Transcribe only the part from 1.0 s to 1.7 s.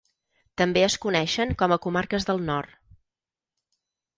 coneixen